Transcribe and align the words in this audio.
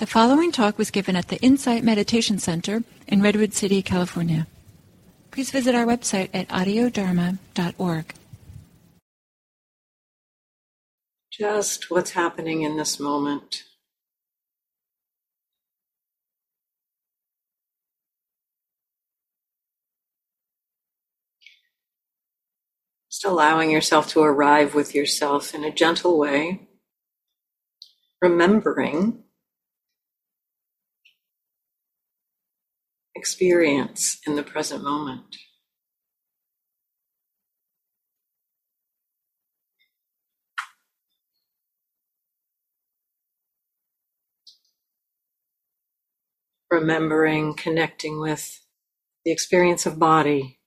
The 0.00 0.06
following 0.06 0.50
talk 0.50 0.78
was 0.78 0.90
given 0.90 1.14
at 1.14 1.28
the 1.28 1.36
Insight 1.42 1.84
Meditation 1.84 2.38
Center 2.38 2.84
in 3.06 3.20
Redwood 3.20 3.52
City, 3.52 3.82
California. 3.82 4.46
Please 5.30 5.50
visit 5.50 5.74
our 5.74 5.84
website 5.84 6.30
at 6.32 6.48
audiodharma.org. 6.48 8.14
Just 11.30 11.90
what's 11.90 12.12
happening 12.12 12.62
in 12.62 12.78
this 12.78 12.98
moment. 12.98 13.64
Just 23.10 23.26
allowing 23.26 23.70
yourself 23.70 24.08
to 24.12 24.22
arrive 24.22 24.74
with 24.74 24.94
yourself 24.94 25.54
in 25.54 25.62
a 25.62 25.70
gentle 25.70 26.18
way, 26.18 26.70
remembering 28.22 29.24
experience 33.20 34.18
in 34.26 34.34
the 34.34 34.42
present 34.42 34.82
moment. 34.82 35.36
Remembering, 46.70 47.52
connecting 47.52 48.20
with 48.20 48.64
the 49.26 49.30
experience 49.30 49.84
of 49.84 49.98
body 49.98 50.60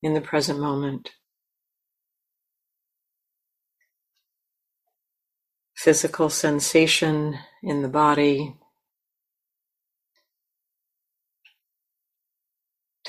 in 0.00 0.14
the 0.14 0.20
present 0.20 0.60
moment. 0.60 1.10
Physical 5.74 6.30
sensation 6.30 7.36
in 7.64 7.82
the 7.82 7.88
body, 7.88 8.59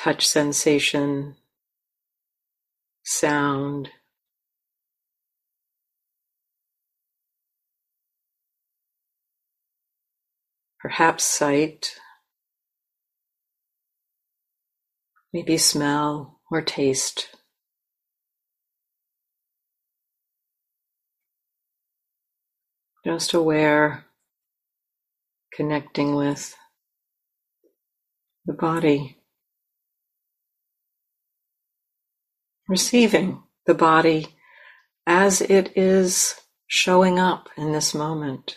touch 0.03 0.27
sensation, 0.27 1.35
sound. 3.03 3.89
Perhaps 10.79 11.23
sight, 11.23 11.93
maybe 15.31 15.55
smell 15.55 16.39
or 16.49 16.63
taste. 16.63 17.29
Just 23.05 23.35
aware, 23.35 24.05
connecting 25.53 26.15
with 26.15 26.55
the 28.47 28.53
body. 28.53 29.20
Receiving 32.71 33.43
the 33.65 33.73
body 33.73 34.25
as 35.05 35.41
it 35.41 35.73
is 35.75 36.35
showing 36.67 37.19
up 37.19 37.49
in 37.57 37.73
this 37.73 37.93
moment. 37.93 38.55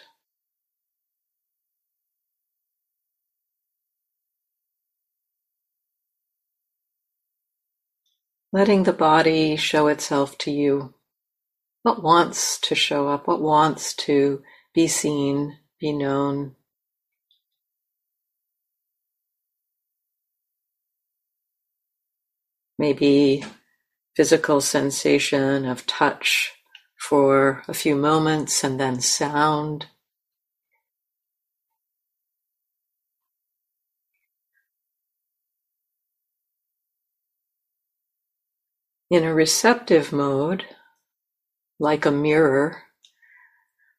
Letting 8.52 8.84
the 8.84 8.92
body 8.92 9.56
show 9.56 9.88
itself 9.88 10.38
to 10.38 10.52
you. 10.52 10.94
What 11.82 12.00
wants 12.00 12.60
to 12.60 12.76
show 12.76 13.08
up? 13.08 13.26
What 13.26 13.42
wants 13.42 13.94
to 14.06 14.44
be 14.72 14.86
seen, 14.86 15.58
be 15.80 15.92
known? 15.92 16.54
Maybe 22.78 23.44
physical 24.16 24.60
sensation 24.60 25.64
of 25.64 25.86
touch 25.86 26.52
for 26.96 27.62
a 27.68 27.74
few 27.74 27.96
moments 27.96 28.62
and 28.62 28.78
then 28.78 29.00
sound. 29.00 29.86
In 39.10 39.24
a 39.24 39.34
receptive 39.34 40.12
mode, 40.12 40.64
like 41.78 42.06
a 42.06 42.10
mirror, 42.10 42.82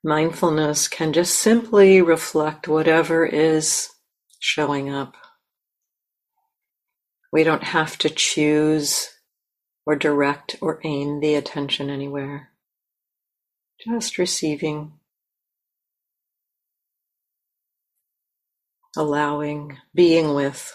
mindfulness 0.04 0.88
can 0.88 1.14
just 1.14 1.38
simply 1.38 2.02
reflect 2.02 2.68
whatever 2.68 3.26
is 3.26 3.90
showing 4.40 4.90
up. 4.90 5.16
We 7.32 7.44
don't 7.44 7.64
have 7.64 7.98
to 8.00 8.10
choose 8.10 9.10
or 9.86 9.96
direct 9.96 10.56
or 10.62 10.80
aim 10.84 11.20
the 11.20 11.36
attention 11.36 11.90
anywhere. 11.90 12.50
Just 13.86 14.18
receiving, 14.18 14.94
allowing, 18.98 19.78
being 19.94 20.34
with. 20.34 20.74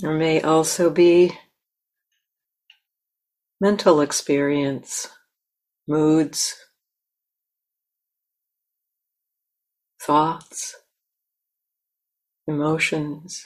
There 0.00 0.16
may 0.16 0.40
also 0.40 0.90
be 0.90 1.36
mental 3.60 4.00
experience, 4.00 5.08
moods, 5.88 6.56
thoughts, 10.08 10.74
emotions. 12.46 13.44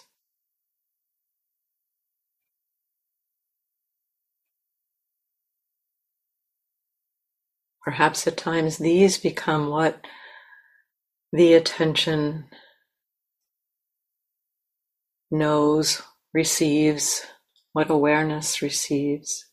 Perhaps 7.85 8.29
at 8.29 8.37
times 8.37 8.79
these 8.79 9.19
become 9.19 9.71
what 9.71 10.07
the 11.33 11.55
attention 11.55 12.45
knows, 15.33 16.01
receives, 16.33 17.23
what 17.73 17.91
awareness 17.91 18.63
receives. 18.63 19.52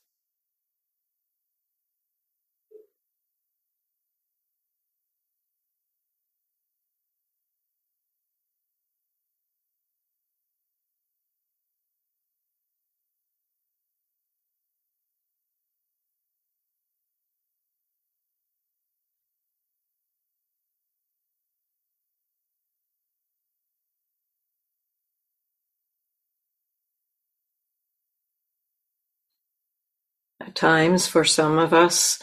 Times, 30.60 31.08
for 31.08 31.24
some 31.24 31.58
of 31.58 31.74
us, 31.74 32.20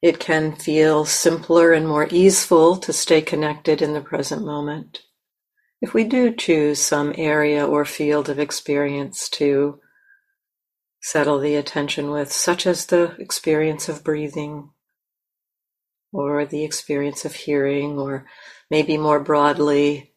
it 0.00 0.20
can 0.20 0.54
feel 0.54 1.04
simpler 1.04 1.72
and 1.72 1.88
more 1.88 2.06
easeful 2.10 2.76
to 2.76 2.92
stay 2.92 3.20
connected 3.20 3.82
in 3.82 3.94
the 3.94 4.00
present 4.00 4.44
moment. 4.44 5.02
If 5.80 5.92
we 5.92 6.04
do 6.04 6.34
choose 6.34 6.78
some 6.78 7.12
area 7.18 7.66
or 7.66 7.84
field 7.84 8.28
of 8.28 8.38
experience 8.38 9.28
to 9.30 9.80
settle 11.02 11.40
the 11.40 11.56
attention 11.56 12.10
with, 12.10 12.30
such 12.30 12.66
as 12.66 12.86
the 12.86 13.16
experience 13.18 13.88
of 13.88 14.04
breathing, 14.04 14.70
or 16.12 16.46
the 16.46 16.64
experience 16.64 17.24
of 17.24 17.34
hearing, 17.34 17.98
or 17.98 18.26
maybe 18.70 18.96
more 18.96 19.20
broadly, 19.20 20.14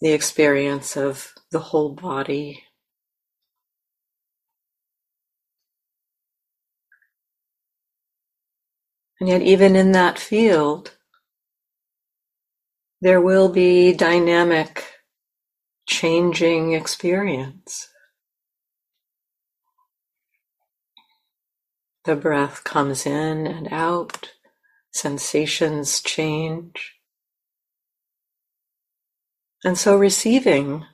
the 0.00 0.12
experience 0.12 0.96
of 0.96 1.32
the 1.50 1.58
whole 1.58 1.94
body 1.94 2.65
And 9.18 9.28
yet, 9.28 9.42
even 9.42 9.76
in 9.76 9.92
that 9.92 10.18
field, 10.18 10.92
there 13.00 13.20
will 13.20 13.48
be 13.48 13.92
dynamic, 13.92 14.84
changing 15.86 16.72
experience. 16.72 17.88
The 22.04 22.16
breath 22.16 22.62
comes 22.62 23.06
in 23.06 23.46
and 23.46 23.68
out, 23.72 24.32
sensations 24.92 26.00
change. 26.00 26.96
And 29.64 29.76
so 29.78 29.96
receiving 29.96 30.84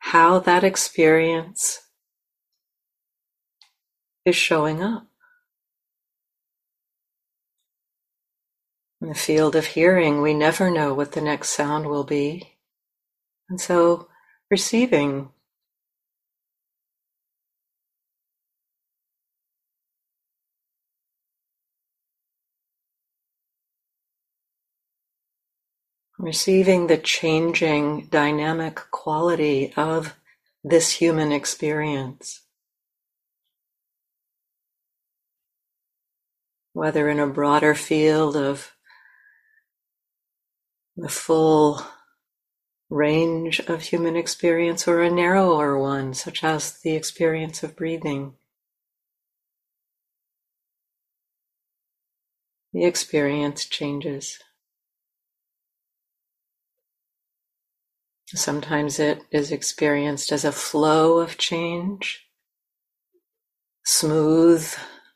how 0.00 0.40
that 0.40 0.64
experience 0.64 1.80
is 4.24 4.36
showing 4.36 4.82
up. 4.82 5.11
In 9.02 9.08
the 9.08 9.14
field 9.16 9.56
of 9.56 9.66
hearing, 9.66 10.22
we 10.22 10.32
never 10.32 10.70
know 10.70 10.94
what 10.94 11.10
the 11.10 11.20
next 11.20 11.50
sound 11.50 11.86
will 11.86 12.04
be. 12.04 12.56
And 13.50 13.60
so 13.60 14.06
receiving 14.48 15.30
receiving 26.16 26.86
the 26.86 26.96
changing 26.96 28.06
dynamic 28.06 28.76
quality 28.92 29.72
of 29.76 30.14
this 30.62 30.92
human 30.92 31.32
experience. 31.32 32.42
Whether 36.72 37.08
in 37.08 37.18
a 37.18 37.26
broader 37.26 37.74
field 37.74 38.36
of 38.36 38.70
the 40.96 41.08
full 41.08 41.82
range 42.90 43.60
of 43.60 43.82
human 43.82 44.16
experience 44.16 44.86
or 44.86 45.02
a 45.02 45.10
narrower 45.10 45.78
one, 45.78 46.12
such 46.14 46.44
as 46.44 46.80
the 46.80 46.94
experience 46.94 47.62
of 47.62 47.74
breathing. 47.74 48.34
The 52.72 52.84
experience 52.84 53.64
changes. 53.64 54.38
Sometimes 58.26 58.98
it 58.98 59.22
is 59.30 59.52
experienced 59.52 60.32
as 60.32 60.44
a 60.44 60.52
flow 60.52 61.18
of 61.18 61.36
change, 61.36 62.26
smooth, 63.84 64.66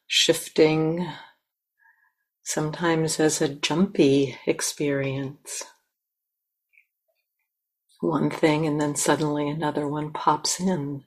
shifting, 0.07 1.07
sometimes 2.47 3.19
as 3.19 3.43
a 3.43 3.49
jumpy 3.49 4.39
experience. 4.47 5.65
One 8.01 8.31
thing 8.31 8.67
and 8.67 8.81
then 8.81 8.95
suddenly 8.95 9.49
another 9.49 9.89
one 9.89 10.13
pops 10.13 10.61
in. 10.61 11.03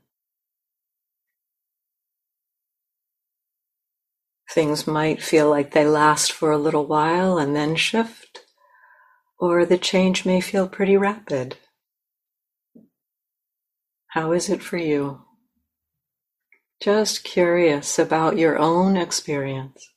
Things 4.51 4.85
might 4.85 5.23
feel 5.23 5.49
like 5.49 5.71
they 5.71 5.85
last 5.85 6.33
for 6.33 6.51
a 6.51 6.57
little 6.57 6.85
while 6.85 7.37
and 7.37 7.55
then 7.55 7.77
shift, 7.77 8.41
or 9.39 9.65
the 9.65 9.77
change 9.77 10.25
may 10.25 10.41
feel 10.41 10.67
pretty 10.67 10.97
rapid. 10.97 11.55
How 14.07 14.33
is 14.33 14.49
it 14.49 14.61
for 14.61 14.77
you? 14.77 15.21
Just 16.81 17.23
curious 17.23 17.97
about 17.97 18.37
your 18.37 18.57
own 18.57 18.97
experience. 18.97 19.89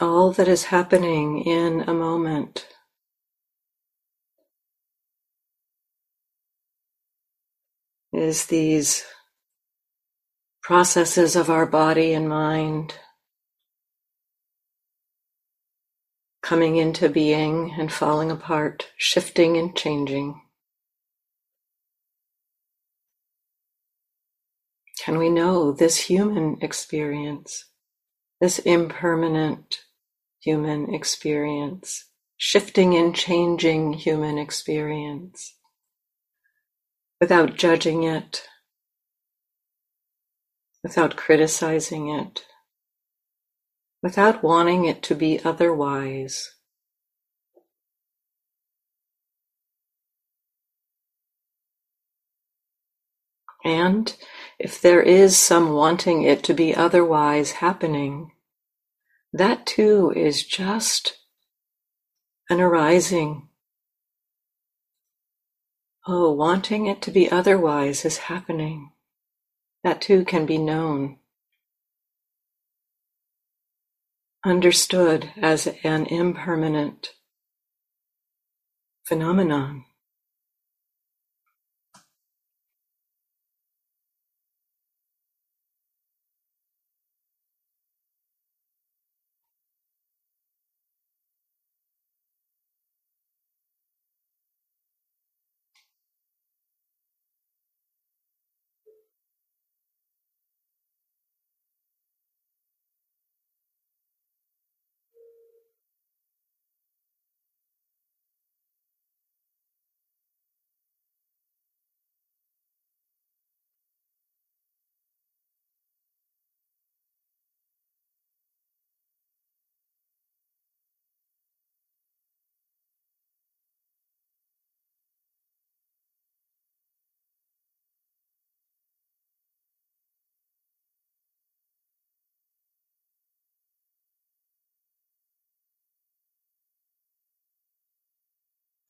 All 0.00 0.32
that 0.32 0.48
is 0.48 0.64
happening 0.64 1.42
in 1.44 1.82
a 1.82 1.94
moment. 1.94 2.66
Is 8.12 8.46
these 8.46 9.04
processes 10.62 11.36
of 11.36 11.50
our 11.50 11.66
body 11.66 12.12
and 12.12 12.28
mind 12.28 12.94
coming 16.42 16.76
into 16.76 17.08
being 17.08 17.74
and 17.78 17.92
falling 17.92 18.30
apart, 18.30 18.88
shifting 18.96 19.56
and 19.56 19.76
changing. 19.76 20.40
Can 25.04 25.16
we 25.18 25.28
know 25.28 25.72
this 25.72 25.96
human 25.96 26.58
experience, 26.60 27.66
this 28.40 28.58
impermanent 28.58 29.78
human 30.40 30.94
experience, 30.94 32.06
shifting 32.36 32.96
and 32.96 33.14
changing 33.14 33.92
human 33.92 34.38
experience 34.38 35.56
without 37.20 37.54
judging 37.56 38.02
it, 38.02 38.42
without 40.82 41.16
criticizing 41.16 42.08
it, 42.08 42.44
without 44.02 44.42
wanting 44.42 44.86
it 44.86 45.02
to 45.02 45.14
be 45.14 45.38
otherwise. 45.44 46.54
And 53.62 54.16
if 54.58 54.80
there 54.80 55.02
is 55.02 55.36
some 55.36 55.72
wanting 55.72 56.22
it 56.22 56.42
to 56.44 56.54
be 56.54 56.74
otherwise 56.74 57.52
happening, 57.52 58.32
that 59.32 59.66
too 59.66 60.12
is 60.14 60.44
just 60.44 61.18
an 62.48 62.60
arising. 62.60 63.48
Oh, 66.06 66.32
wanting 66.32 66.86
it 66.86 67.00
to 67.02 67.10
be 67.10 67.30
otherwise 67.30 68.04
is 68.04 68.18
happening. 68.18 68.90
That 69.84 70.00
too 70.00 70.24
can 70.24 70.46
be 70.46 70.58
known, 70.58 71.18
understood 74.44 75.30
as 75.40 75.68
an 75.84 76.06
impermanent 76.06 77.10
phenomenon. 79.06 79.84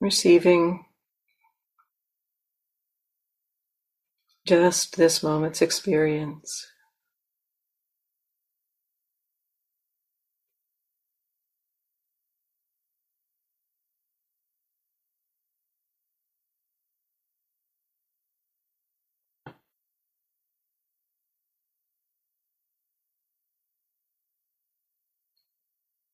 Receiving 0.01 0.87
just 4.47 4.97
this 4.97 5.23
moment's 5.23 5.63
experience. 5.63 6.67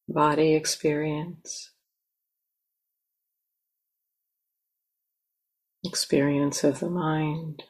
Body 0.08 0.54
experience. 0.54 1.75
experience 5.86 6.64
of 6.64 6.80
the 6.80 6.90
mind. 6.90 7.64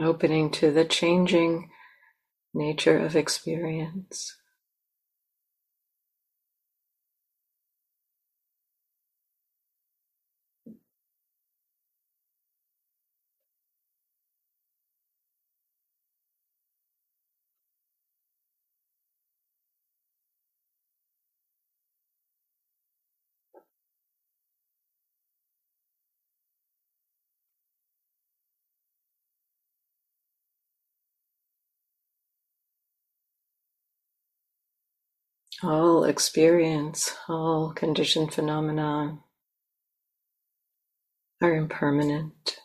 Opening 0.00 0.50
to 0.52 0.70
the 0.70 0.84
changing 0.84 1.70
nature 2.54 2.98
of 2.98 3.16
experience. 3.16 4.36
All 35.64 36.02
experience, 36.02 37.14
all 37.28 37.72
conditioned 37.72 38.34
phenomena 38.34 39.20
are 41.40 41.54
impermanent. 41.54 42.58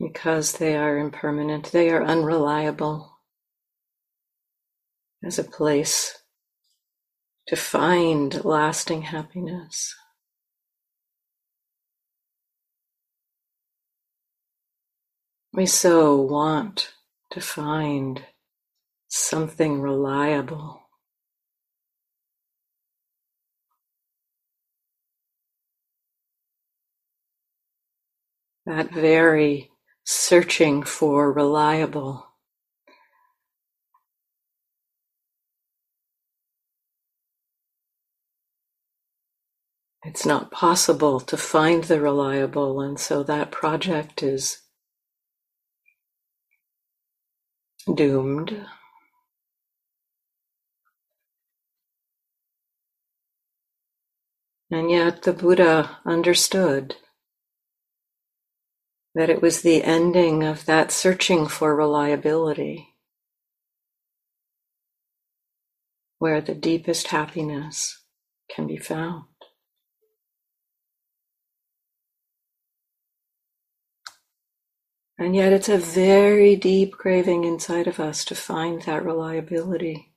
Because 0.00 0.54
they 0.54 0.76
are 0.76 0.98
impermanent, 0.98 1.70
they 1.70 1.90
are 1.90 2.02
unreliable 2.02 3.20
as 5.24 5.38
a 5.38 5.44
place 5.44 6.18
to 7.46 7.56
find 7.56 8.44
lasting 8.44 9.02
happiness. 9.02 9.94
We 15.52 15.66
so 15.66 16.20
want 16.20 16.92
to 17.30 17.40
find 17.40 18.24
something 19.08 19.80
reliable. 19.80 20.82
That 28.66 28.92
very 28.92 29.70
searching 30.04 30.82
for 30.82 31.32
reliable 31.32 32.25
it's 40.06 40.24
not 40.24 40.52
possible 40.52 41.18
to 41.20 41.36
find 41.36 41.84
the 41.84 42.00
reliable, 42.00 42.80
and 42.80 42.98
so 42.98 43.24
that 43.24 43.50
project 43.50 44.22
is 44.22 44.62
doomed. 47.92 48.66
And 54.70 54.90
yet 54.90 55.22
the 55.22 55.32
Buddha 55.32 55.98
understood 56.06 56.96
that 59.14 59.30
it 59.30 59.42
was 59.42 59.62
the 59.62 59.82
ending 59.82 60.44
of 60.44 60.66
that 60.66 60.92
searching 60.92 61.48
for 61.48 61.74
reliability 61.74 62.94
where 66.18 66.40
the 66.40 66.54
deepest 66.54 67.08
happiness 67.08 68.04
can 68.48 68.66
be 68.66 68.76
found. 68.76 69.35
And 75.18 75.34
yet 75.34 75.52
it's 75.52 75.68
a 75.68 75.78
very 75.78 76.56
deep 76.56 76.92
craving 76.92 77.44
inside 77.44 77.86
of 77.86 77.98
us 77.98 78.24
to 78.26 78.34
find 78.34 78.82
that 78.82 79.04
reliability. 79.04 80.12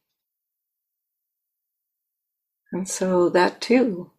And 2.72 2.88
so 2.88 3.30
that 3.30 3.62
too, 3.62 4.12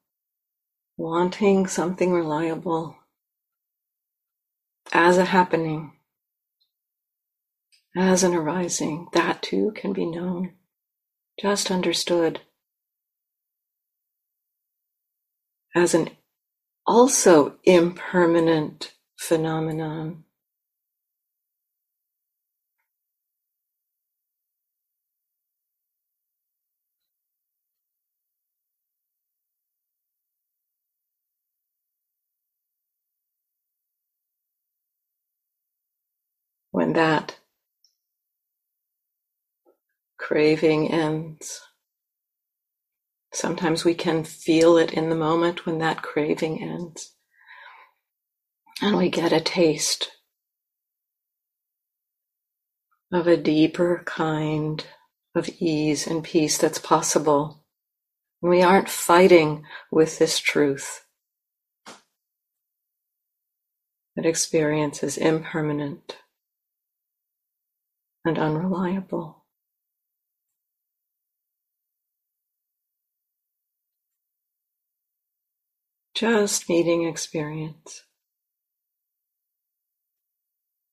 wanting 0.97 1.67
something 1.67 2.13
reliable 2.13 2.97
as 4.93 5.19
a 5.19 5.27
happening, 5.27 5.93
as 7.97 8.25
an 8.25 8.35
arising, 8.35 9.09
that 9.13 9.43
too 9.43 9.73
can 9.77 9.93
be 9.93 10.07
known, 10.07 10.55
just 11.41 11.71
understood 11.71 12.41
as 15.75 15.95
an 15.95 16.11
also 16.87 17.57
impermanent 17.65 18.95
phenomenon. 19.17 20.25
When 36.71 36.93
that 36.95 37.37
craving 40.19 40.91
ends. 40.93 41.61
Sometimes 43.33 43.85
we 43.85 43.95
can 43.95 44.25
feel 44.25 44.77
it 44.77 44.93
in 44.93 45.09
the 45.09 45.17
moment 45.17 45.67
when 45.67 45.79
that 45.79 46.03
craving 46.03 46.63
ends. 46.63 47.15
And 48.83 48.97
we 48.97 49.09
get 49.09 49.33
a 49.33 49.41
taste 49.41 50.11
of 53.13 53.27
a 53.27 53.37
deeper 53.37 54.03
kind 54.07 54.85
of 55.35 55.49
ease 55.59 56.07
and 56.07 56.25
peace 56.25 56.59
that's 56.59 56.79
possible. 56.79 57.65
We 58.41 58.63
aren't 58.63 58.89
fighting 58.89 59.65
with 59.91 60.19
this 60.19 60.39
truth 60.39 61.05
that 64.17 64.27
experience 64.27 65.03
is 65.03 65.19
impermanent 65.19 66.17
and 68.25 68.39
unreliable. 68.39 69.45
Just 76.15 76.69
meeting 76.69 77.07
experience. 77.09 78.05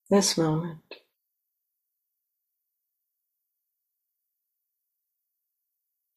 This 0.09 0.37
moment. 0.37 1.01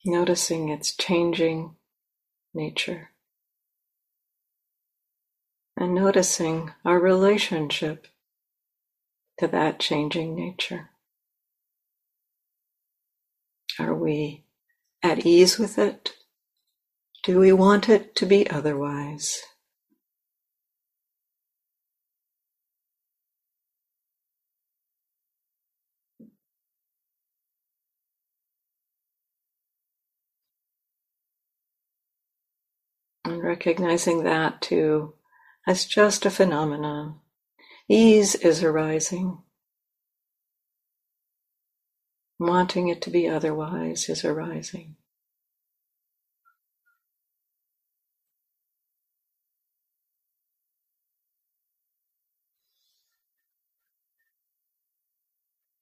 Noticing 0.04 0.68
its 0.68 0.94
changing 0.96 1.74
nature. 2.54 3.10
And 5.76 5.94
noticing 5.94 6.70
our 6.84 7.00
relationship 7.00 8.06
to 9.38 9.48
that 9.48 9.80
changing 9.80 10.36
nature. 10.36 10.89
Are 13.80 13.94
we 13.94 14.44
at 15.02 15.25
ease 15.25 15.58
with 15.58 15.78
it? 15.78 16.12
Do 17.22 17.38
we 17.38 17.50
want 17.50 17.88
it 17.88 18.14
to 18.16 18.26
be 18.26 18.49
otherwise? 18.50 19.40
And 33.25 33.42
recognizing 33.42 34.25
that 34.25 34.60
too 34.60 35.14
as 35.66 35.87
just 35.87 36.26
a 36.26 36.30
phenomenon. 36.30 37.20
Ease 37.88 38.34
is 38.34 38.62
arising. 38.62 39.38
Wanting 42.40 42.88
it 42.88 43.02
to 43.04 43.11
be 43.11 43.28
otherwise 43.28 44.09
is 44.11 44.25
arising. 44.25 44.97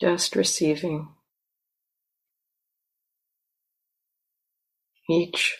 Just 0.00 0.37
receiving 0.37 1.09
each 5.11 5.59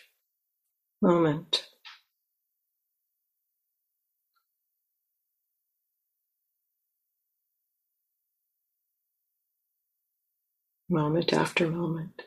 moment. 1.01 1.67
Moment 10.89 11.33
after 11.33 11.69
moment. 11.69 12.23